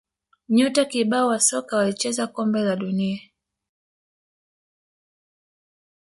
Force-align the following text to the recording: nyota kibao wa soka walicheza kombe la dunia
nyota 0.49 0.85
kibao 0.85 1.27
wa 1.27 1.39
soka 1.39 1.77
walicheza 1.77 2.27
kombe 2.27 2.61
la 2.63 2.75
dunia 2.75 3.21